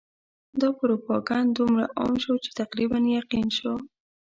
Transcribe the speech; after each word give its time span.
دا 0.61 0.69
پروپاګند 0.79 1.47
دومره 1.57 1.85
عام 1.97 2.13
شو 2.23 2.33
چې 2.43 2.49
تقریباً 2.61 2.99
یقین 3.17 3.47
شو. 3.57 3.73